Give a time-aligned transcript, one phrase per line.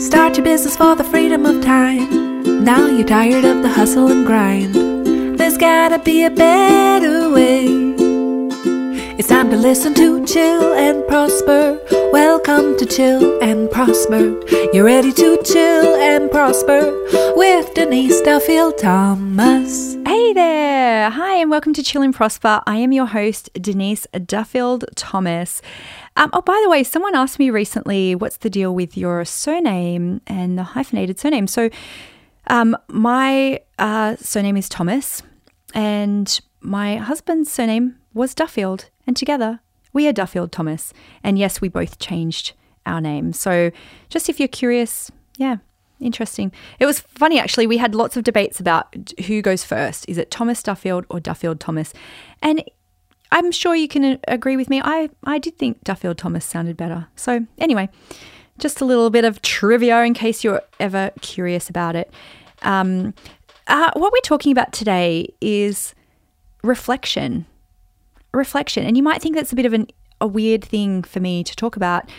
[0.00, 2.64] Start your business for the freedom of time.
[2.64, 4.74] Now you're tired of the hustle and grind.
[5.38, 7.66] There's gotta be a better way.
[9.18, 11.78] It's time to listen to Chill and Prosper.
[12.14, 14.40] Welcome to Chill and Prosper.
[14.72, 16.90] You're ready to chill and prosper
[17.36, 19.96] with Denise Duffield Thomas.
[20.06, 21.10] Hey there!
[21.10, 22.62] Hi, and welcome to Chill and Prosper.
[22.66, 25.60] I am your host, Denise Duffield Thomas.
[26.20, 30.20] Um, oh, by the way, someone asked me recently, what's the deal with your surname
[30.26, 31.46] and the hyphenated surname?
[31.46, 31.70] So,
[32.48, 35.22] um, my uh, surname is Thomas,
[35.72, 39.60] and my husband's surname was Duffield, and together
[39.94, 40.92] we are Duffield Thomas.
[41.24, 42.52] And yes, we both changed
[42.84, 43.32] our name.
[43.32, 43.70] So,
[44.10, 45.56] just if you're curious, yeah,
[46.00, 46.52] interesting.
[46.78, 47.66] It was funny actually.
[47.66, 48.94] We had lots of debates about
[49.26, 50.04] who goes first.
[50.06, 51.94] Is it Thomas Duffield or Duffield Thomas?
[52.42, 52.62] And
[53.32, 54.80] I'm sure you can agree with me.
[54.82, 57.06] I, I did think Duffield Thomas sounded better.
[57.14, 57.88] So, anyway,
[58.58, 62.12] just a little bit of trivia in case you're ever curious about it.
[62.62, 63.14] Um,
[63.66, 65.94] uh, what we're talking about today is
[66.62, 67.46] reflection.
[68.32, 68.84] Reflection.
[68.84, 69.86] And you might think that's a bit of an,
[70.20, 72.10] a weird thing for me to talk about,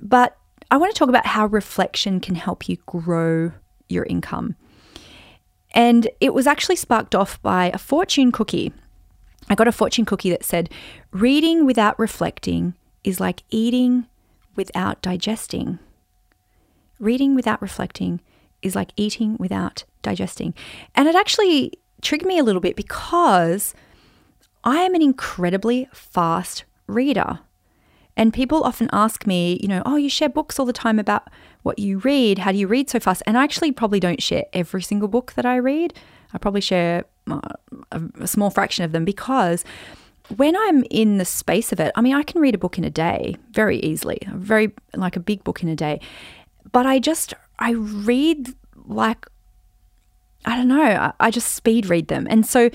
[0.00, 0.36] but
[0.70, 3.52] I want to talk about how reflection can help you grow
[3.88, 4.56] your income.
[5.74, 8.72] And it was actually sparked off by a fortune cookie.
[9.48, 10.70] I got a fortune cookie that said,
[11.10, 14.06] Reading without reflecting is like eating
[14.56, 15.78] without digesting.
[16.98, 18.20] Reading without reflecting
[18.62, 20.54] is like eating without digesting.
[20.94, 23.74] And it actually triggered me a little bit because
[24.64, 27.40] I am an incredibly fast reader.
[28.16, 31.28] And people often ask me, you know, oh, you share books all the time about
[31.62, 32.40] what you read.
[32.40, 33.22] How do you read so fast?
[33.26, 35.94] And I actually probably don't share every single book that I read.
[36.32, 39.64] I probably share a, small fraction of them because
[40.36, 42.84] when I'm in the space of it, I mean, I can read a book in
[42.84, 46.00] a day very easily, very like a big book in a day.
[46.70, 48.48] But I just, I read
[48.86, 49.26] like,
[50.44, 52.26] I don't know, I, I just speed read them.
[52.30, 52.70] And so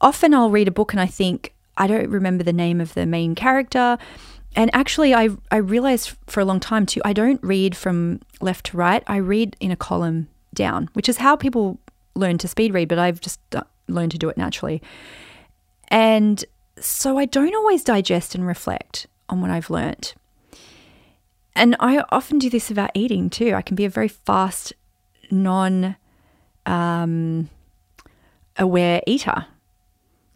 [0.00, 3.06] often I'll read a book and I think, I don't remember the name of the
[3.06, 3.98] main character.
[4.56, 8.66] And actually, I, I realized for a long time too, I don't read from left
[8.66, 9.02] to right.
[9.06, 11.78] I read in a column down, which is how people
[12.14, 13.40] learn to speed read, but I've just
[13.88, 14.82] learned to do it naturally.
[15.88, 16.44] And
[16.78, 20.14] so I don't always digest and reflect on what I've learned.
[21.54, 23.54] And I often do this about eating too.
[23.54, 24.72] I can be a very fast,
[25.30, 25.96] non
[26.66, 27.50] um,
[28.56, 29.46] aware eater.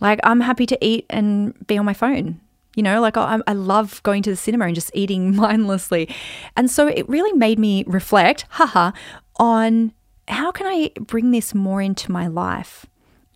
[0.01, 2.41] Like, I'm happy to eat and be on my phone.
[2.75, 6.13] You know, like I, I love going to the cinema and just eating mindlessly.
[6.57, 8.91] And so it really made me reflect, haha,
[9.37, 9.93] on
[10.29, 12.87] how can I bring this more into my life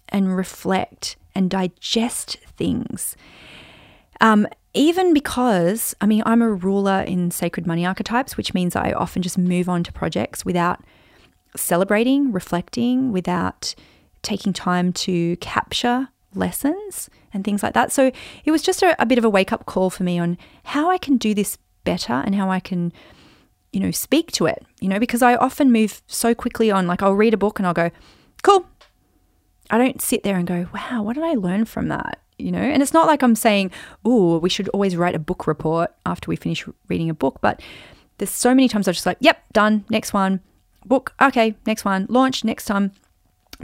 [0.09, 3.17] and reflect and digest things?
[4.21, 8.93] Um, even because, I mean, I'm a ruler in sacred money archetypes, which means I
[8.93, 10.83] often just move on to projects without
[11.57, 13.75] celebrating, reflecting, without
[14.23, 17.93] taking time to capture lessons and things like that.
[17.93, 18.11] So
[18.45, 20.91] it was just a, a bit of a wake up call for me on how
[20.91, 22.93] I can do this better and how I can
[23.77, 27.03] you know, speak to it, you know, because I often move so quickly on, like
[27.03, 27.91] I'll read a book and I'll go,
[28.43, 28.67] cool.
[29.71, 32.21] I don't sit there and go, wow, what did I learn from that?
[32.39, 33.71] You know, and it's not like I'm saying,
[34.05, 37.61] oh, we should always write a book report after we finish reading a book, but
[38.19, 40.41] there's so many times I'm just like, yep, done, next one,
[40.85, 42.93] book, okay, next one, launch, next time.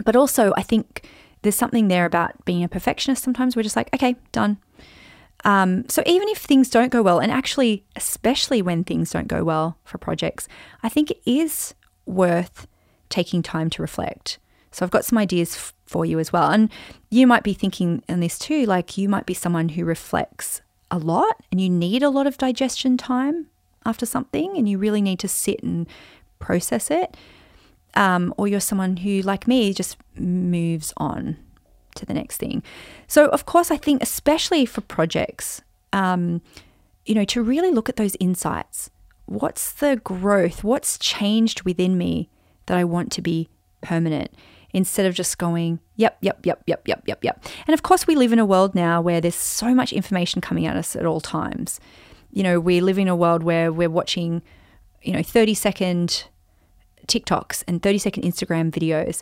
[0.04, 1.06] But also, I think
[1.42, 3.22] there's something there about being a perfectionist.
[3.22, 4.58] Sometimes we're just like, okay, done.
[5.44, 9.44] Um, so even if things don't go well, and actually, especially when things don't go
[9.44, 10.48] well for projects,
[10.82, 11.74] I think it is
[12.06, 12.66] worth
[13.08, 14.38] taking time to reflect.
[14.72, 16.50] So I've got some ideas f- for you as well.
[16.50, 16.70] And
[17.10, 20.60] you might be thinking in this too, like you might be someone who reflects
[20.90, 23.46] a lot and you need a lot of digestion time
[23.84, 25.86] after something and you really need to sit and
[26.38, 27.16] process it.
[27.94, 31.36] Um, or you're someone who, like me, just moves on
[31.94, 32.62] to the next thing.
[33.06, 35.60] So, of course, I think, especially for projects,
[35.92, 36.40] um,
[37.04, 38.88] you know, to really look at those insights.
[39.26, 40.64] What's the growth?
[40.64, 42.30] What's changed within me
[42.66, 43.50] that I want to be
[43.82, 44.32] permanent?
[44.74, 47.44] Instead of just going, yep, yep, yep, yep, yep, yep, yep.
[47.66, 50.66] And of course, we live in a world now where there's so much information coming
[50.66, 51.78] at us at all times.
[52.30, 54.40] You know, we live in a world where we're watching,
[55.02, 56.24] you know, 30 second
[57.06, 59.20] TikToks and 30 second Instagram videos.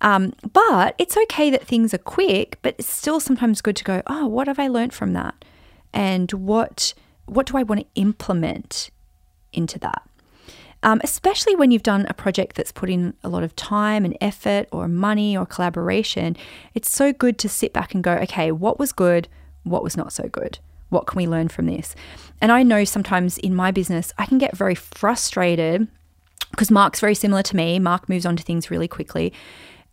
[0.00, 4.02] Um, but it's okay that things are quick, but it's still sometimes good to go,
[4.06, 5.44] oh, what have I learned from that?
[5.92, 6.94] And what
[7.26, 8.90] what do I want to implement
[9.52, 10.07] into that?
[10.82, 14.16] Um, especially when you've done a project that's put in a lot of time and
[14.20, 16.36] effort or money or collaboration,
[16.74, 19.28] it's so good to sit back and go, okay, what was good?
[19.64, 20.60] What was not so good?
[20.90, 21.94] What can we learn from this?
[22.40, 25.88] And I know sometimes in my business, I can get very frustrated
[26.52, 27.78] because Mark's very similar to me.
[27.78, 29.32] Mark moves on to things really quickly.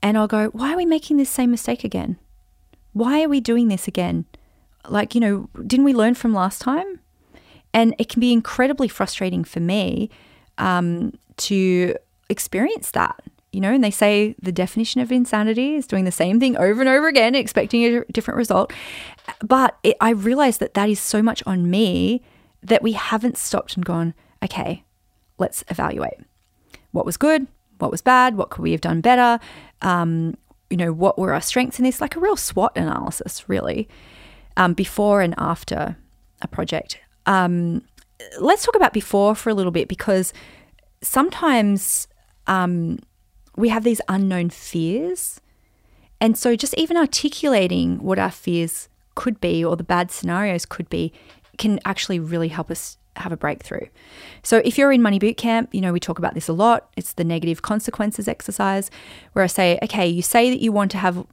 [0.01, 2.17] And I'll go, why are we making this same mistake again?
[2.93, 4.25] Why are we doing this again?
[4.87, 6.99] Like, you know, didn't we learn from last time?
[7.73, 10.09] And it can be incredibly frustrating for me
[10.57, 11.95] um, to
[12.29, 13.71] experience that, you know.
[13.71, 17.07] And they say the definition of insanity is doing the same thing over and over
[17.07, 18.73] again, expecting a different result.
[19.39, 22.21] But it, I realized that that is so much on me
[22.63, 24.13] that we haven't stopped and gone,
[24.43, 24.83] okay,
[25.37, 26.19] let's evaluate
[26.91, 27.47] what was good,
[27.79, 29.39] what was bad, what could we have done better,
[29.81, 30.35] um,
[30.69, 33.87] you know, what were our strengths in this, like a real SWOT analysis, really,
[34.57, 35.97] um, before and after
[36.41, 36.99] a project.
[37.25, 37.83] Um,
[38.39, 40.33] let's talk about before for a little bit because
[41.01, 42.07] sometimes
[42.47, 42.99] um,
[43.55, 45.41] we have these unknown fears.
[46.21, 50.89] And so just even articulating what our fears could be or the bad scenarios could
[50.89, 51.13] be
[51.57, 53.87] can actually really help us have a breakthrough.
[54.43, 56.89] So if you're in Money Bootcamp, you know, we talk about this a lot.
[56.97, 58.91] It's the negative consequences exercise
[59.33, 61.25] where I say, okay, you say that you want to have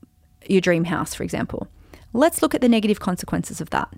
[0.49, 1.67] your dream house, for example.
[2.12, 3.89] Let's look at the negative consequences of that.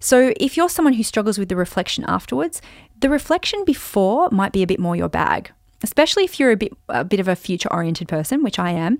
[0.00, 2.60] So if you're someone who struggles with the reflection afterwards,
[3.00, 5.50] the reflection before might be a bit more your bag,
[5.82, 8.98] especially if you're a bit a bit of a future oriented person, which I am,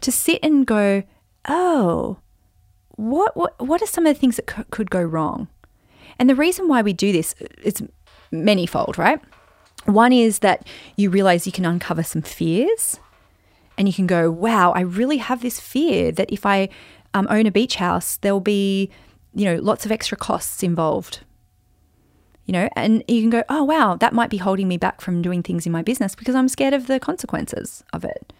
[0.00, 1.02] to sit and go,
[1.48, 2.18] "Oh,
[2.90, 5.48] what what what are some of the things that c- could go wrong?"
[6.18, 7.82] And the reason why we do this is
[8.32, 9.20] manyfold, right?
[9.84, 10.66] One is that
[10.96, 12.98] you realize you can uncover some fears
[13.78, 16.68] and you can go, wow, I really have this fear that if I
[17.14, 18.90] um, own a beach house, there'll be,
[19.36, 21.20] you know, lots of extra costs involved.
[22.46, 25.20] You know, and you can go, oh, wow, that might be holding me back from
[25.20, 28.32] doing things in my business because I'm scared of the consequences of it.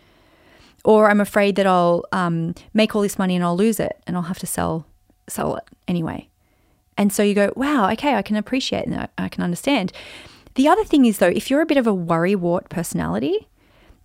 [0.85, 4.17] Or I'm afraid that I'll um, make all this money and I'll lose it and
[4.17, 4.87] I'll have to sell
[5.29, 6.29] sell it anyway.
[6.97, 9.93] And so you go, wow, okay, I can appreciate and I can understand.
[10.55, 13.49] The other thing is, though, if you're a bit of a worry wart personality,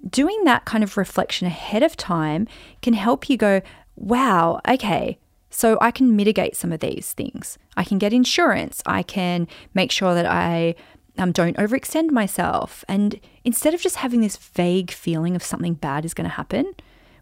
[0.09, 2.47] doing that kind of reflection ahead of time
[2.81, 3.61] can help you go,
[3.95, 5.19] wow, okay,
[5.51, 7.59] so I can mitigate some of these things.
[7.77, 8.81] I can get insurance.
[8.85, 10.75] I can make sure that I
[11.17, 12.83] um, don't overextend myself.
[12.87, 16.73] And instead of just having this vague feeling of something bad is going to happen,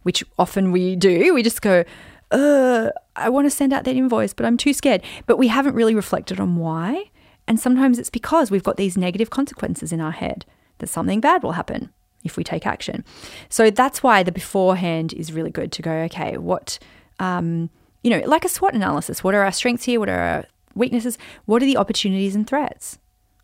[0.03, 1.83] which often we do, we just go,
[2.31, 5.01] I want to send out that invoice, but I'm too scared.
[5.25, 7.09] But we haven't really reflected on why.
[7.47, 10.45] And sometimes it's because we've got these negative consequences in our head
[10.77, 11.89] that something bad will happen
[12.23, 13.03] if we take action.
[13.49, 16.77] So that's why the beforehand is really good to go, okay, what,
[17.19, 17.71] um,
[18.03, 19.23] you know, like a SWOT analysis.
[19.23, 19.99] What are our strengths here?
[19.99, 21.17] What are our weaknesses?
[21.45, 22.97] What are the opportunities and threats?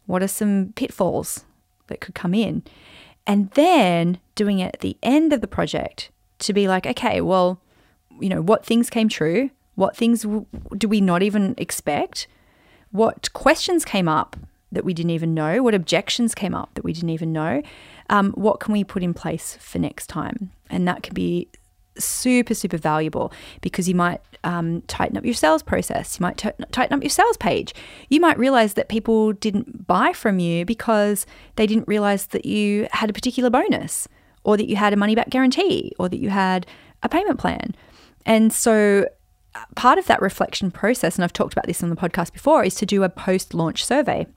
[0.06, 1.46] What are some pitfalls
[1.88, 2.64] that could come in?
[3.28, 6.10] And then doing it at the end of the project
[6.40, 7.60] to be like, okay, well,
[8.20, 10.46] you know, what things came true, what things w-
[10.78, 12.28] do we not even expect,
[12.92, 14.38] what questions came up
[14.72, 17.62] that we didn't even know, what objections came up that we didn't even know,
[18.10, 20.52] um, what can we put in place for next time?
[20.70, 21.50] And that can be
[21.98, 23.32] super, super valuable
[23.62, 26.20] because you might um, tighten up your sales process.
[26.20, 27.74] You might t- tighten up your sales page.
[28.10, 31.26] You might realize that people didn't buy from you because
[31.56, 34.08] they didn't realize that you had a particular bonus
[34.44, 36.66] or that you had a money back guarantee or that you had
[37.04, 37.76] a payment plan.
[38.26, 39.08] And so
[39.56, 42.64] uh, part of that reflection process, and I've talked about this on the podcast before,
[42.64, 44.28] is to do a post launch survey.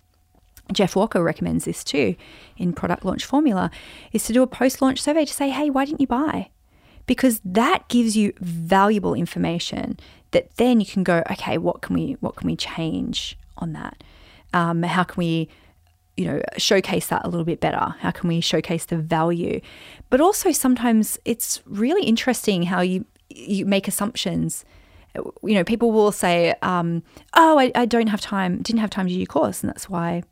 [0.73, 2.15] Jeff Walker recommends this too
[2.57, 3.71] in Product Launch Formula,
[4.13, 6.51] is to do a post launch survey to say, hey, why didn't you buy?
[7.09, 9.99] Because that gives you valuable information
[10.31, 14.05] that then you can go, okay, what can we what can we change on that?
[14.53, 15.49] Um, how can we
[16.17, 19.61] you know showcase that a little bit better how can we showcase the value
[20.11, 24.65] but also sometimes it's really interesting how you you make assumptions.
[25.15, 27.03] You know, people will say, um,
[27.35, 28.63] "Oh, I, I don't have time.
[28.63, 30.23] Didn't have time to do your course, and that's why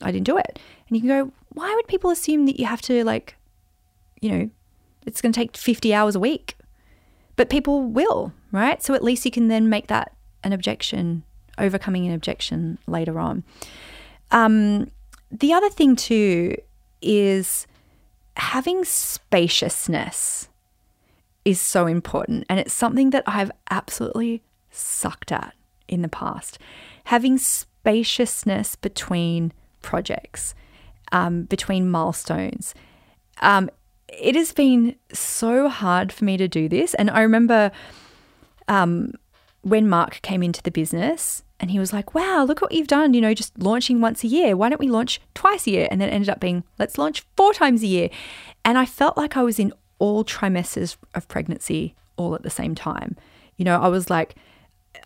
[0.00, 0.58] I didn't do it."
[0.88, 3.36] And you can go, "Why would people assume that you have to like,
[4.20, 4.50] you know,
[5.06, 6.56] it's going to take fifty hours a week?"
[7.36, 8.82] But people will, right?
[8.82, 11.22] So at least you can then make that an objection,
[11.58, 13.44] overcoming an objection later on.
[14.30, 14.90] Um,
[15.30, 16.56] the other thing too
[17.00, 17.66] is
[18.36, 20.48] having spaciousness
[21.44, 22.44] is so important.
[22.48, 25.54] And it's something that I've absolutely sucked at
[25.88, 26.58] in the past.
[27.04, 30.54] Having spaciousness between projects,
[31.10, 32.74] um, between milestones.
[33.40, 33.70] Um,
[34.18, 36.94] it has been so hard for me to do this.
[36.94, 37.70] And I remember
[38.68, 39.12] um,
[39.62, 43.14] when Mark came into the business and he was like, wow, look what you've done,
[43.14, 44.56] you know, just launching once a year.
[44.56, 45.88] Why don't we launch twice a year?
[45.90, 48.10] And then it ended up being, let's launch four times a year.
[48.64, 52.74] And I felt like I was in all trimesters of pregnancy all at the same
[52.74, 53.16] time.
[53.56, 54.34] You know, I was like,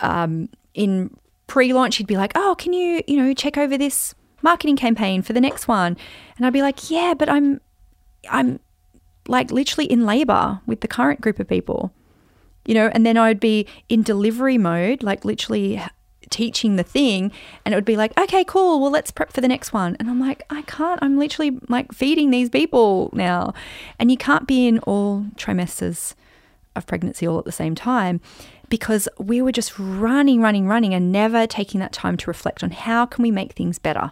[0.00, 1.14] um, in
[1.46, 5.22] pre launch, he'd be like, oh, can you, you know, check over this marketing campaign
[5.22, 5.96] for the next one.
[6.36, 7.60] And I'd be like, yeah, but I'm,
[8.30, 8.60] I'm
[9.28, 11.92] like literally in labor with the current group of people,
[12.64, 15.82] you know, and then I'd be in delivery mode, like literally
[16.28, 17.30] teaching the thing
[17.64, 19.96] and it would be like okay cool well let's prep for the next one.
[20.00, 23.54] And i'm like i can't i'm literally like feeding these people now.
[23.98, 26.14] And you can't be in all trimesters
[26.74, 28.20] of pregnancy all at the same time
[28.68, 32.70] because we were just running running running and never taking that time to reflect on
[32.72, 34.10] how can we make things better?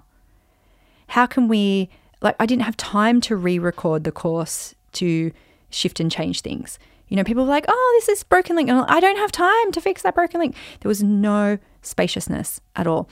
[1.09, 1.91] How can we
[2.25, 5.33] like i didn't have time to re-record the course to
[5.71, 6.79] shift and change things.
[7.09, 8.69] You know people were like oh this is broken link.
[8.69, 10.57] And i don't have time to fix that broken link.
[10.81, 13.09] There was no spaciousness at all.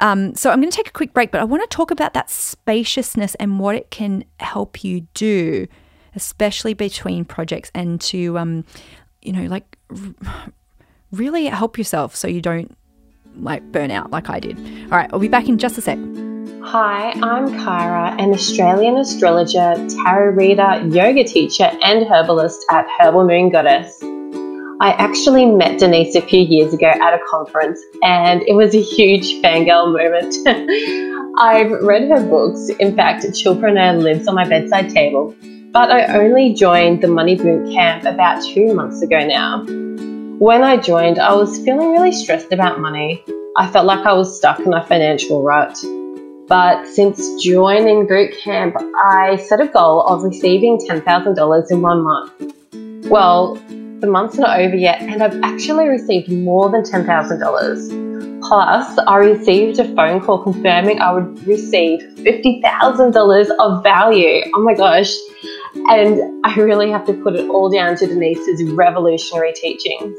[0.00, 2.12] Um, so i'm going to take a quick break but i want to talk about
[2.14, 5.66] that spaciousness and what it can help you do
[6.14, 8.64] especially between projects and to um,
[9.22, 10.50] you know like r-
[11.12, 12.76] really help yourself so you don't
[13.38, 14.58] like burn out like i did.
[14.84, 15.98] All right i'll be back in just a sec
[16.70, 23.50] Hi, I'm Kyra, an Australian astrologer, tarot reader, yoga teacher, and herbalist at Herbal Moon
[23.50, 23.96] Goddess.
[24.80, 28.82] I actually met Denise a few years ago at a conference, and it was a
[28.82, 30.34] huge fangirl moment.
[31.38, 32.68] I've read her books.
[32.80, 35.36] In fact, Chillpreneur lives on my bedside table,
[35.70, 39.64] but I only joined the Money Boot Camp about two months ago now.
[40.40, 43.24] When I joined, I was feeling really stressed about money.
[43.56, 45.78] I felt like I was stuck in a financial rut.
[46.48, 52.54] But since joining boot camp, I set a goal of receiving $10,000 in one month.
[53.10, 53.56] Well,
[54.00, 58.42] the month's not over yet, and I've actually received more than $10,000.
[58.46, 64.42] Plus, I received a phone call confirming I would receive $50,000 of value.
[64.54, 65.12] Oh my gosh.
[65.88, 70.16] And I really have to put it all down to Denise's revolutionary teachings.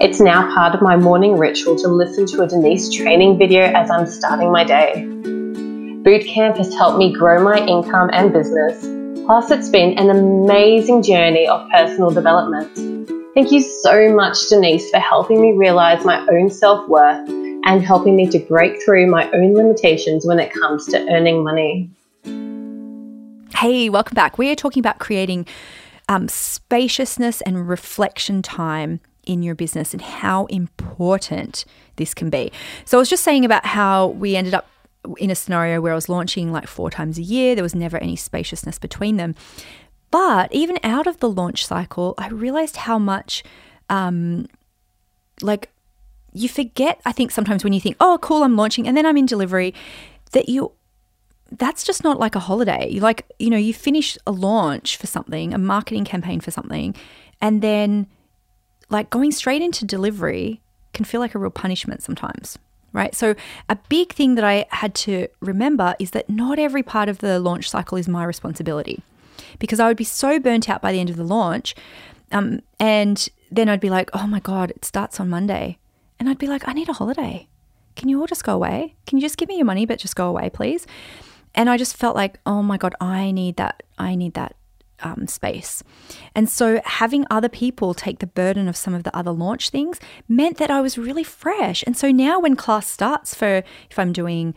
[0.00, 3.90] It's now part of my morning ritual to listen to a Denise training video as
[3.90, 5.06] I'm starting my day.
[6.02, 8.84] Bootcamp has helped me grow my income and business.
[9.24, 12.74] Plus, it's been an amazing journey of personal development.
[13.34, 18.16] Thank you so much, Denise, for helping me realize my own self worth and helping
[18.16, 21.88] me to break through my own limitations when it comes to earning money.
[23.54, 24.38] Hey, welcome back.
[24.38, 25.46] We are talking about creating
[26.08, 32.50] um, spaciousness and reflection time in your business and how important this can be.
[32.84, 34.66] So, I was just saying about how we ended up
[35.18, 37.96] in a scenario where I was launching like four times a year, there was never
[37.98, 39.34] any spaciousness between them.
[40.10, 43.42] But even out of the launch cycle, I realized how much,
[43.88, 44.46] um,
[45.40, 45.70] like,
[46.32, 49.16] you forget, I think sometimes when you think, oh, cool, I'm launching, and then I'm
[49.16, 49.74] in delivery,
[50.32, 50.72] that you,
[51.50, 52.88] that's just not like a holiday.
[52.90, 56.94] You like, you know, you finish a launch for something, a marketing campaign for something,
[57.40, 58.06] and then
[58.88, 60.60] like going straight into delivery
[60.92, 62.58] can feel like a real punishment sometimes
[62.92, 63.14] right?
[63.14, 63.34] So,
[63.68, 67.38] a big thing that I had to remember is that not every part of the
[67.38, 69.02] launch cycle is my responsibility
[69.58, 71.74] because I would be so burnt out by the end of the launch.
[72.30, 75.78] Um, and then I'd be like, oh my God, it starts on Monday.
[76.18, 77.48] And I'd be like, I need a holiday.
[77.96, 78.94] Can you all just go away?
[79.06, 80.86] Can you just give me your money, but just go away, please?
[81.54, 83.82] And I just felt like, oh my God, I need that.
[83.98, 84.56] I need that
[85.02, 85.82] um, space.
[86.34, 90.00] And so having other people take the burden of some of the other launch things
[90.28, 91.84] meant that I was really fresh.
[91.86, 94.54] And so now when class starts for if I'm doing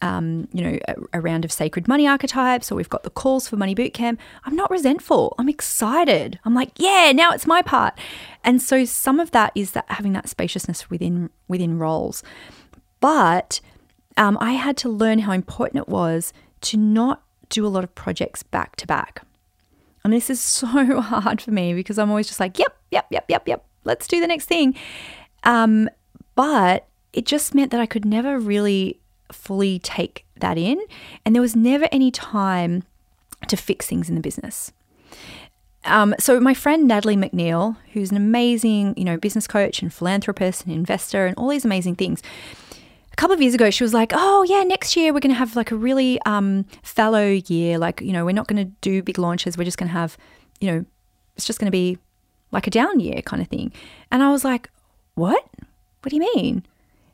[0.00, 3.48] um, you know, a, a, round of sacred money archetypes, or we've got the calls
[3.48, 5.34] for Money Bootcamp, I'm not resentful.
[5.38, 6.38] I'm excited.
[6.44, 7.98] I'm like, yeah, now it's my part.
[8.44, 12.22] And so some of that is that having that spaciousness within within roles.
[13.00, 13.60] But
[14.16, 17.94] um, I had to learn how important it was to not do a lot of
[17.94, 19.22] projects back to back.
[20.08, 23.26] And this is so hard for me because I'm always just like, yep, yep, yep,
[23.28, 24.74] yep, yep, let's do the next thing.
[25.44, 25.90] Um,
[26.34, 29.00] but it just meant that I could never really
[29.30, 30.80] fully take that in.
[31.26, 32.84] And there was never any time
[33.48, 34.72] to fix things in the business.
[35.84, 40.64] Um, so my friend Natalie MacNeil, who's an amazing, you know, business coach and philanthropist
[40.64, 42.22] and investor and all these amazing things,
[43.18, 45.56] couple of years ago, she was like, "Oh yeah, next year we're going to have
[45.56, 47.76] like a really um, fallow year.
[47.76, 49.58] Like you know, we're not going to do big launches.
[49.58, 50.16] We're just going to have,
[50.60, 50.84] you know,
[51.36, 51.98] it's just going to be
[52.52, 53.72] like a down year kind of thing."
[54.10, 54.70] And I was like,
[55.14, 55.44] "What?
[56.00, 56.64] What do you mean?"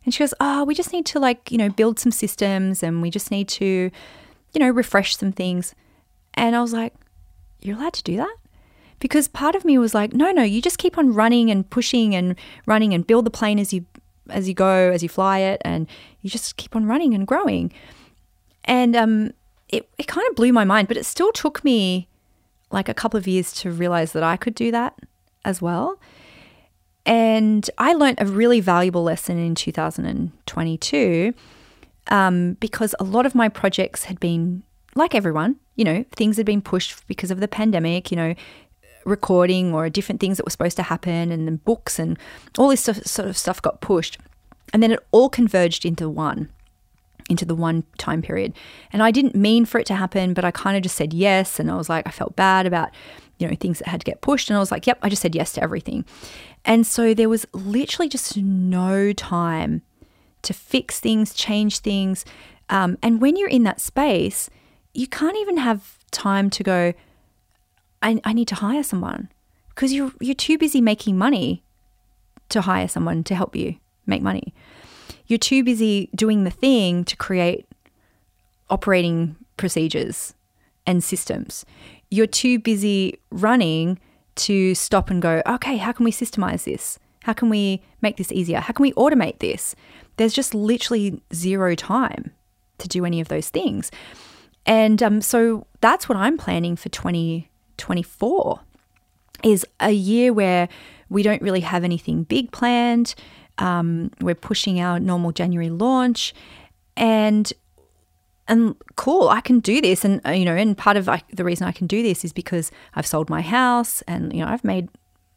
[0.04, 3.00] And she goes, "Oh, we just need to like you know build some systems, and
[3.00, 3.90] we just need to,
[4.52, 5.74] you know, refresh some things."
[6.34, 6.92] And I was like,
[7.60, 8.36] "You're allowed to do that?"
[8.98, 12.14] Because part of me was like, "No, no, you just keep on running and pushing
[12.14, 13.86] and running and build the plane as you
[14.30, 15.86] as you go, as you fly it, and
[16.22, 17.72] you just keep on running and growing.
[18.64, 19.32] And um,
[19.68, 22.08] it, it kind of blew my mind, but it still took me
[22.70, 24.98] like a couple of years to realize that I could do that
[25.44, 25.98] as well.
[27.06, 31.34] And I learned a really valuable lesson in 2022
[32.08, 34.62] um, because a lot of my projects had been,
[34.94, 38.34] like everyone, you know, things had been pushed because of the pandemic, you know,
[39.04, 42.18] recording or different things that were supposed to happen, and then books and
[42.58, 44.18] all this stuff, sort of stuff got pushed.
[44.72, 46.50] And then it all converged into one,
[47.30, 48.54] into the one time period.
[48.92, 51.60] And I didn't mean for it to happen, but I kind of just said yes.
[51.60, 52.90] And I was like, I felt bad about,
[53.38, 54.50] you know, things that had to get pushed.
[54.50, 56.04] And I was like, yep, I just said yes to everything.
[56.64, 59.82] And so there was literally just no time
[60.42, 62.24] to fix things, change things.
[62.68, 64.50] Um, and when you're in that space,
[64.92, 66.94] you can't even have time to go,
[68.04, 69.30] I, I need to hire someone
[69.70, 71.64] because you're, you're too busy making money
[72.50, 74.54] to hire someone to help you make money.
[75.26, 77.66] You're too busy doing the thing to create
[78.68, 80.34] operating procedures
[80.86, 81.64] and systems.
[82.10, 83.98] You're too busy running
[84.36, 86.98] to stop and go, okay, how can we systemize this?
[87.22, 88.60] How can we make this easier?
[88.60, 89.74] How can we automate this?
[90.18, 92.32] There's just literally zero time
[92.78, 93.90] to do any of those things.
[94.66, 96.90] And um, so that's what I'm planning for
[97.76, 98.60] 2024
[99.42, 100.68] is a year where
[101.08, 103.14] we don't really have anything big planned.
[103.58, 106.34] Um, we're pushing our normal January launch,
[106.96, 107.52] and
[108.48, 110.04] and cool, I can do this.
[110.04, 112.70] And uh, you know, and part of the reason I can do this is because
[112.94, 114.88] I've sold my house, and you know, I've made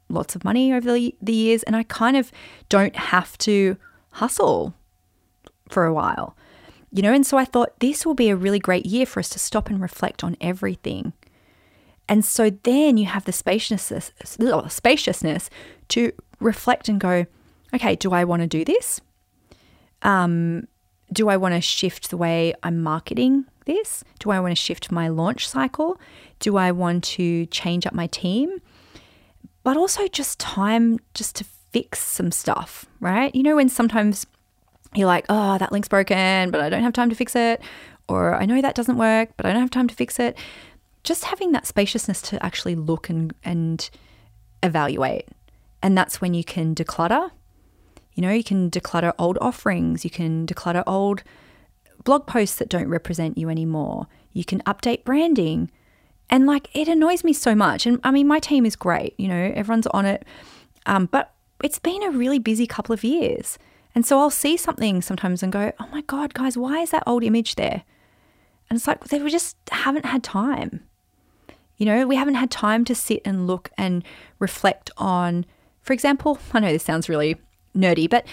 [0.09, 2.31] lots of money over the, the years, and I kind of
[2.69, 3.77] don't have to
[4.11, 4.73] hustle
[5.69, 6.35] for a while,
[6.91, 7.13] you know.
[7.13, 9.69] And so I thought this will be a really great year for us to stop
[9.69, 11.13] and reflect on everything.
[12.09, 14.11] And so then you have the spaciousness,
[14.69, 15.49] spaciousness
[15.89, 17.25] to reflect and go,
[17.73, 19.01] okay, do I want to do this?
[20.03, 20.67] Um,
[21.11, 24.03] do I want to shift the way I'm marketing this?
[24.19, 25.99] Do I want to shift my launch cycle?
[26.39, 28.61] Do I want to change up my team?
[29.63, 33.33] But also just time just to fix some stuff, right?
[33.35, 34.25] You know, when sometimes
[34.95, 37.61] you're like, oh, that link's broken, but I don't have time to fix it.
[38.07, 40.37] Or I know that doesn't work, but I don't have time to fix it.
[41.07, 43.89] Just having that spaciousness to actually look and, and
[44.61, 45.29] evaluate.
[45.81, 47.31] And that's when you can declutter
[48.17, 51.21] you know, you can declutter old offerings, you can declutter old
[52.03, 55.69] blog posts that don't represent you anymore, you can update branding.
[56.29, 57.85] And like, it annoys me so much.
[57.85, 60.25] And I mean, my team is great, you know, everyone's on it.
[60.87, 61.31] Um, but
[61.63, 63.59] it's been a really busy couple of years.
[63.93, 67.03] And so I'll see something sometimes and go, oh my God, guys, why is that
[67.05, 67.83] old image there?
[68.69, 70.86] And it's like, they just haven't had time.
[71.77, 74.03] You know, we haven't had time to sit and look and
[74.39, 75.45] reflect on,
[75.81, 77.37] for example, I know this sounds really
[77.75, 78.25] nerdy, but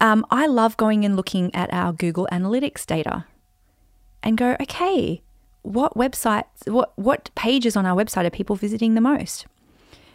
[0.00, 3.26] um, I love going and looking at our Google Analytics data
[4.22, 5.22] and go, okay,
[5.62, 9.46] what websites, what what pages on our website are people visiting the most?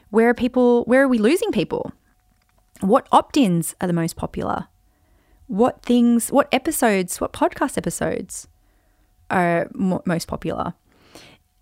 [0.09, 0.83] Where are people?
[0.85, 1.91] Where are we losing people?
[2.81, 4.67] What opt-ins are the most popular?
[5.47, 6.31] What things?
[6.31, 7.21] What episodes?
[7.21, 8.47] What podcast episodes
[9.29, 10.73] are mo- most popular?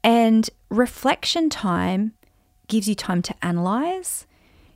[0.04, 2.14] And reflection time
[2.68, 4.26] gives you time to analyze.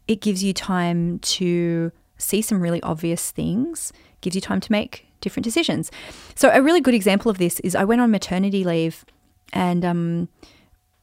[0.08, 5.08] It gives you time to see some really obvious things, gives you time to make
[5.22, 5.92] different decisions.
[6.36, 9.06] So a really good example of this is I went on maternity leave
[9.54, 10.30] and um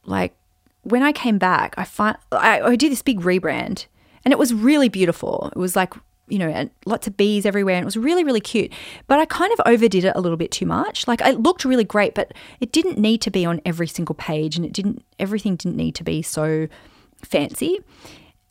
[0.05, 0.35] like
[0.83, 3.87] when I came back, I find I, I did this big rebrand
[4.23, 5.49] and it was really beautiful.
[5.53, 5.93] It was like
[6.33, 8.73] you know, lots of bees everywhere, and it was really, really cute.
[9.05, 11.07] But I kind of overdid it a little bit too much.
[11.07, 14.55] Like it looked really great, but it didn't need to be on every single page,
[14.55, 15.05] and it didn't.
[15.19, 16.67] Everything didn't need to be so
[17.23, 17.79] fancy.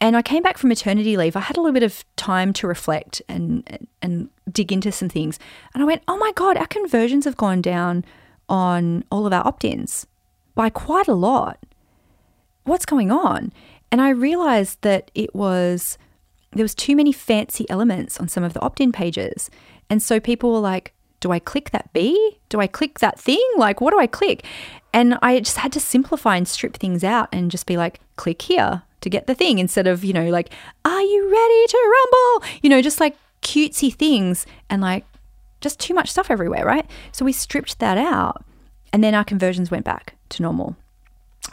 [0.00, 1.34] And I came back from maternity leave.
[1.34, 5.40] I had a little bit of time to reflect and and dig into some things.
[5.74, 8.04] And I went, "Oh my god, our conversions have gone down
[8.48, 10.06] on all of our opt-ins
[10.54, 11.58] by quite a lot.
[12.62, 13.52] What's going on?"
[13.90, 15.98] And I realized that it was
[16.52, 19.50] there was too many fancy elements on some of the opt-in pages.
[19.90, 22.38] And so people were like, "Do I click that bee?
[22.48, 23.44] Do I click that thing?
[23.56, 24.44] Like what do I click?"
[24.92, 28.42] And I just had to simplify and strip things out and just be like, "Click
[28.42, 30.50] here." to get the thing instead of, you know, like,
[30.84, 32.48] are you ready to rumble?
[32.62, 35.04] You know, just like cutesy things and like
[35.60, 36.88] just too much stuff everywhere, right?
[37.12, 38.44] So we stripped that out
[38.92, 40.76] and then our conversions went back to normal.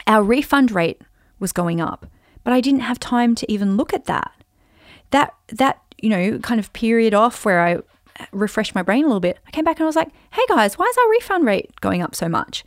[0.06, 1.02] Our refund rate
[1.38, 2.06] was going up,
[2.44, 4.32] but I didn't have time to even look at that.
[5.10, 7.78] That, that, you know, kind of period off where I
[8.32, 10.78] refreshed my brain a little bit, I came back and I was like, hey guys,
[10.78, 12.64] why is our refund rate going up so much?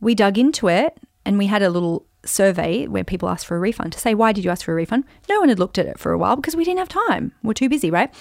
[0.00, 3.60] We dug into it and we had a little survey where people asked for a
[3.60, 5.04] refund to say, why did you ask for a refund?
[5.28, 7.32] No one had looked at it for a while because we didn't have time.
[7.42, 8.12] We're too busy, right?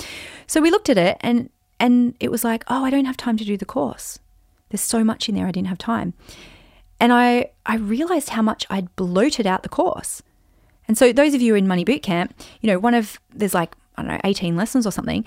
[0.47, 1.49] So we looked at it and
[1.81, 4.19] and it was like, oh, I don't have time to do the course.
[4.69, 6.13] There's so much in there I didn't have time.
[6.99, 10.21] And I I realized how much I'd bloated out the course.
[10.89, 14.01] And so those of you in Money Bootcamp, you know, one of there's like, I
[14.01, 15.23] don't know, 18 lessons or something.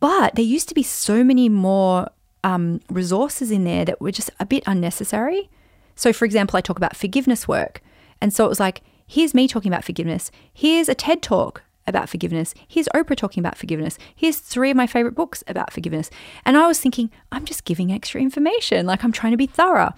[0.00, 2.10] But there used to be so many more
[2.42, 5.48] um, resources in there that were just a bit unnecessary.
[5.94, 7.82] So, for example, I talk about forgiveness work.
[8.20, 10.32] And so it was like, here's me talking about forgiveness.
[10.52, 12.52] Here's a TED talk about forgiveness.
[12.66, 13.96] Here's Oprah talking about forgiveness.
[14.16, 16.10] Here's three of my favorite books about forgiveness.
[16.44, 18.86] And I was thinking, I'm just giving extra information.
[18.86, 19.94] Like I'm trying to be thorough.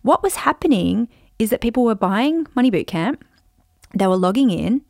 [0.00, 1.08] What was happening
[1.38, 3.18] is that people were buying Money Bootcamp,
[3.94, 4.82] they were logging in,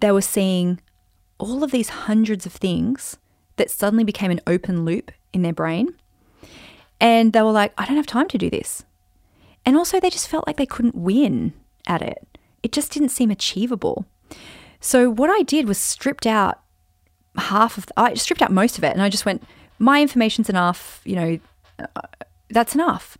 [0.00, 0.80] they were seeing
[1.38, 3.16] all of these hundreds of things
[3.56, 5.94] that suddenly became an open loop in their brain.
[7.00, 8.84] And they were like, I don't have time to do this.
[9.64, 11.52] And also, they just felt like they couldn't win
[11.86, 12.38] at it.
[12.62, 14.06] It just didn't seem achievable.
[14.80, 16.60] So, what I did was stripped out
[17.36, 18.92] half of, I stripped out most of it.
[18.92, 19.42] And I just went,
[19.78, 21.38] my information's enough, you know,
[21.78, 22.00] uh,
[22.50, 23.18] that's enough.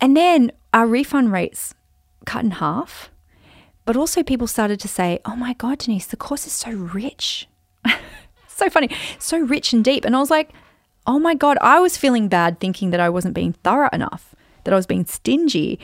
[0.00, 1.74] And then our refund rates
[2.24, 3.10] cut in half.
[3.84, 7.48] But also, people started to say, oh my God, Denise, the course is so rich.
[8.46, 10.04] so funny, so rich and deep.
[10.04, 10.52] And I was like,
[11.06, 14.72] oh my God, I was feeling bad thinking that I wasn't being thorough enough, that
[14.72, 15.80] I was being stingy.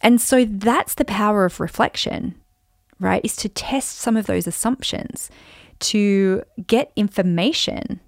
[0.00, 2.34] And so that's the power of reflection,
[2.98, 3.24] right?
[3.24, 5.30] Is to test some of those assumptions,
[5.78, 8.00] to get information,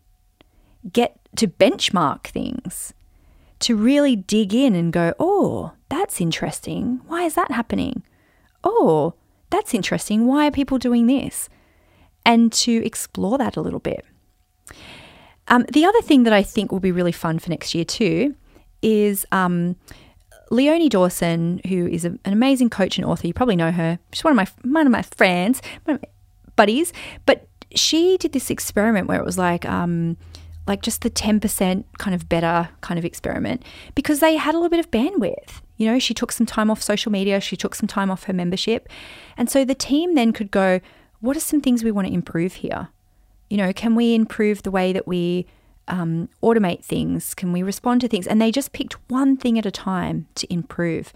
[0.93, 2.93] get to benchmark things,
[3.61, 7.01] to really dig in and go, oh, that's interesting.
[7.07, 8.03] Why is that happening?
[8.65, 9.15] Oh,
[9.51, 10.27] that's interesting.
[10.27, 11.49] Why are people doing this?
[12.27, 14.05] And to explore that a little bit.
[15.49, 18.35] Um, the other thing that I think will be really fun for next year too
[18.81, 19.77] is um,
[20.51, 23.27] Leonie Dawson, who is a, an amazing coach and author.
[23.27, 23.99] You probably know her.
[24.13, 26.09] She's one of my one of my friends, of my
[26.57, 26.93] buddies.
[27.27, 30.17] But she did this experiment where it was like, um,
[30.67, 33.63] like just the ten percent kind of better kind of experiment
[33.95, 35.61] because they had a little bit of bandwidth.
[35.77, 37.41] You know, she took some time off social media.
[37.41, 38.89] She took some time off her membership,
[39.37, 40.81] and so the team then could go,
[41.21, 42.89] what are some things we want to improve here?
[43.49, 45.47] You know, can we improve the way that we
[45.89, 47.35] um, automate things?
[47.35, 48.27] Can we respond to things?
[48.27, 51.13] And they just picked one thing at a time to improve.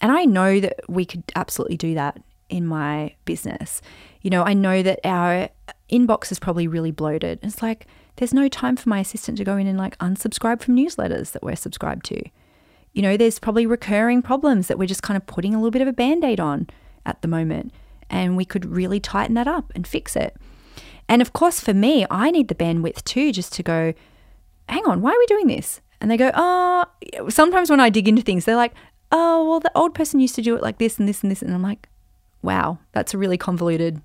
[0.00, 3.80] And I know that we could absolutely do that in my business.
[4.22, 5.48] You know, I know that our
[5.90, 7.38] inbox is probably really bloated.
[7.42, 7.86] It's like
[8.16, 11.42] there's no time for my assistant to go in and like unsubscribe from newsletters that
[11.42, 12.22] we're subscribed to.
[12.92, 15.82] You know, there's probably recurring problems that we're just kind of putting a little bit
[15.82, 16.68] of a band aid on
[17.06, 17.72] at the moment.
[18.08, 20.36] And we could really tighten that up and fix it.
[21.08, 23.94] And of course, for me, I need the bandwidth too, just to go,
[24.68, 25.80] hang on, why are we doing this?
[26.00, 26.86] And they go, oh,
[27.28, 28.74] sometimes when I dig into things, they're like,
[29.12, 31.42] oh, well, the old person used to do it like this and this and this.
[31.42, 31.88] And I'm like,
[32.42, 34.00] wow, that's a really convoluted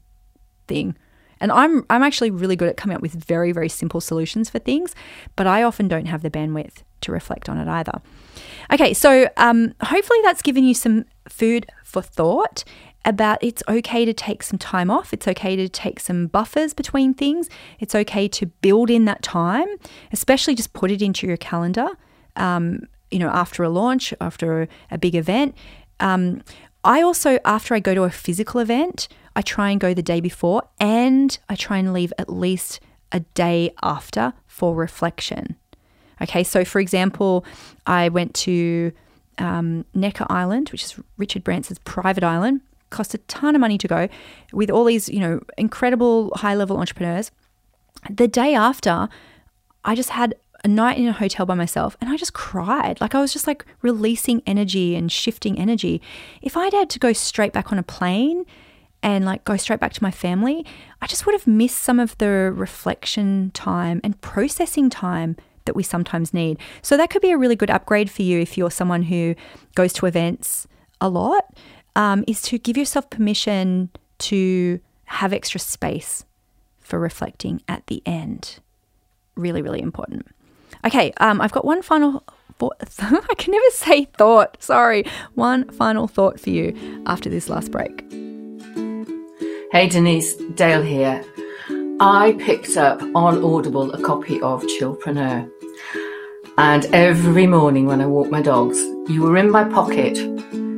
[0.67, 0.95] thing.
[1.39, 4.59] And I'm I'm actually really good at coming up with very very simple solutions for
[4.59, 4.95] things,
[5.35, 8.01] but I often don't have the bandwidth to reflect on it either.
[8.71, 12.63] Okay, so um, hopefully that's given you some food for thought
[13.05, 15.13] about it's okay to take some time off.
[15.13, 17.49] It's okay to take some buffers between things.
[17.79, 19.67] It's okay to build in that time,
[20.11, 21.87] especially just put it into your calendar.
[22.35, 25.55] Um, you know, after a launch, after a, big event.
[25.99, 26.43] Um,
[26.83, 30.19] I also, after I go to a physical event, I try and go the day
[30.19, 32.79] before and I try and leave at least
[33.11, 35.55] a day after for reflection.
[36.21, 37.45] Okay, so for example,
[37.85, 38.91] I went to
[39.37, 43.87] um, Necker Island, which is Richard Branson's private island cost a ton of money to
[43.87, 44.07] go
[44.53, 47.31] with all these, you know, incredible high level entrepreneurs.
[48.09, 49.09] The day after,
[49.83, 52.99] I just had a night in a hotel by myself and I just cried.
[52.99, 56.01] Like I was just like releasing energy and shifting energy.
[56.41, 58.45] If I'd had to go straight back on a plane
[59.03, 60.65] and like go straight back to my family,
[61.01, 65.83] I just would have missed some of the reflection time and processing time that we
[65.83, 66.57] sometimes need.
[66.81, 69.35] So that could be a really good upgrade for you if you're someone who
[69.75, 70.67] goes to events
[71.01, 71.53] a lot
[71.95, 76.25] um, is to give yourself permission to have extra space
[76.79, 78.59] for reflecting at the end.
[79.35, 80.27] Really, really important.
[80.85, 82.23] Okay, um, I've got one final
[82.57, 82.77] thought.
[82.99, 84.61] I can never say thought.
[84.61, 85.05] Sorry.
[85.33, 88.01] One final thought for you after this last break.
[89.71, 91.23] Hey Denise, Dale here.
[91.99, 95.49] I picked up on Audible a copy of Chillpreneur.
[96.57, 100.15] And every morning when I walk my dogs, you were in my pocket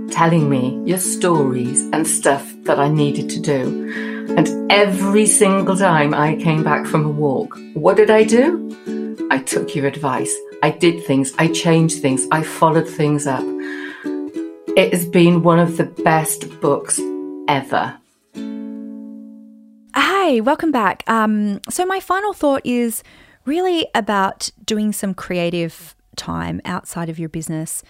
[0.09, 4.33] telling me your stories and stuff that I needed to do.
[4.35, 9.27] And every single time I came back from a walk, what did I do?
[9.29, 10.35] I took your advice.
[10.63, 11.31] I did things.
[11.37, 12.25] I changed things.
[12.31, 13.45] I followed things up.
[14.75, 16.99] It has been one of the best books
[17.47, 17.95] ever.
[19.93, 21.03] Hi, welcome back.
[21.05, 23.03] Um, so, my final thought is
[23.47, 27.83] really about doing some creative time outside of your business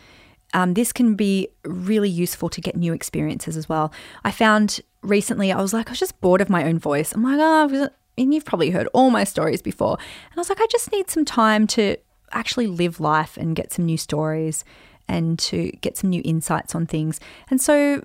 [0.54, 3.92] um, this can be really useful to get new experiences as well.
[4.24, 7.12] I found recently, I was like, I was just bored of my own voice.
[7.12, 9.98] I'm like, oh, and you've probably heard all my stories before.
[10.00, 11.98] And I was like, I just need some time to
[12.32, 14.64] actually live life and get some new stories
[15.08, 17.20] and to get some new insights on things.
[17.50, 18.04] And so,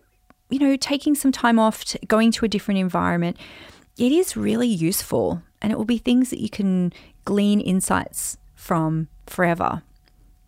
[0.51, 3.37] you know, taking some time off, to, going to a different environment,
[3.97, 5.43] it is really useful.
[5.61, 6.93] And it will be things that you can
[7.25, 9.83] glean insights from forever.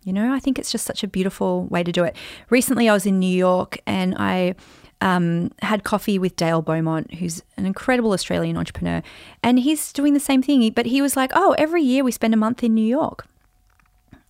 [0.03, 2.15] You know, I think it's just such a beautiful way to do it.
[2.49, 4.55] Recently, I was in New York and I
[5.01, 9.01] um, had coffee with Dale Beaumont, who's an incredible Australian entrepreneur,
[9.41, 10.71] and he's doing the same thing.
[10.71, 13.25] But he was like, "Oh, every year we spend a month in New York."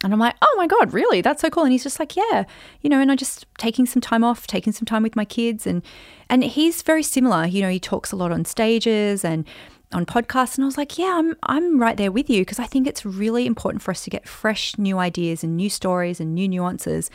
[0.04, 1.22] And I'm like, oh my God, really?
[1.22, 1.64] That's so cool.
[1.64, 2.44] And he's just like, yeah,
[2.82, 5.66] you know, and I'm just taking some time off, taking some time with my kids.
[5.66, 5.82] And,
[6.30, 7.48] and he's very similar.
[7.48, 9.48] You know, he talks a lot on stages and
[9.96, 10.56] on podcasts.
[10.56, 13.06] And I was like, yeah, I'm, I'm right there with you because I think it's
[13.06, 17.10] really important for us to get fresh new ideas and new stories and new nuances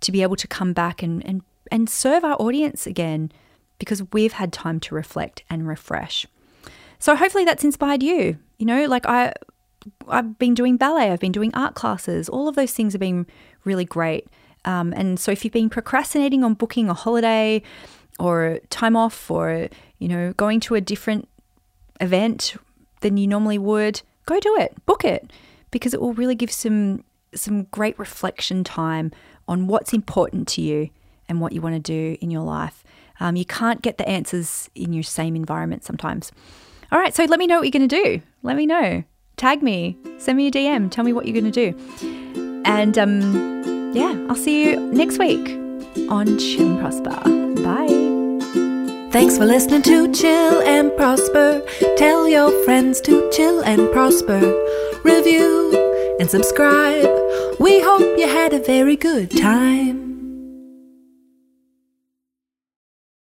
[0.00, 3.32] to be able to come back and, and, and serve our audience again
[3.78, 6.26] because we've had time to reflect and refresh.
[7.00, 8.38] So hopefully that's inspired you.
[8.58, 9.32] You know, like I
[10.06, 12.28] I've been doing ballet, I've been doing art classes.
[12.28, 13.26] All of those things have been
[13.64, 14.28] really great.
[14.64, 17.62] Um, and so if you've been procrastinating on booking a holiday
[18.20, 21.28] or time off or, you know, going to a different
[22.00, 22.56] event
[23.00, 24.74] than you normally would, go do it.
[24.86, 25.30] Book it
[25.70, 29.10] because it will really give some some great reflection time
[29.48, 30.90] on what's important to you
[31.28, 32.84] and what you want to do in your life.
[33.20, 36.30] Um, you can't get the answers in your same environment sometimes.
[36.90, 38.22] All right, so let me know what you're going to do.
[38.42, 39.04] Let me know
[39.36, 42.62] tag me, send me a DM, tell me what you're going to do.
[42.64, 45.50] And um, yeah, I'll see you next week
[46.08, 47.62] on Chill and Prosper.
[47.62, 48.01] Bye.
[49.12, 51.62] Thanks for listening to Chill and Prosper.
[51.98, 54.40] Tell your friends to chill and prosper.
[55.04, 57.10] Review and subscribe.
[57.60, 60.11] We hope you had a very good time.